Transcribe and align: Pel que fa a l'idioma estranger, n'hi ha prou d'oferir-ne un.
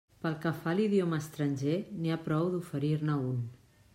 Pel 0.21 0.35
que 0.45 0.51
fa 0.61 0.71
a 0.71 0.77
l'idioma 0.79 1.19
estranger, 1.25 1.77
n'hi 1.99 2.15
ha 2.15 2.19
prou 2.29 2.51
d'oferir-ne 2.57 3.21
un. 3.29 3.45